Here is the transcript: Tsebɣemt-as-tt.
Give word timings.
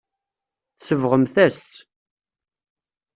Tsebɣemt-as-tt. 0.77 1.73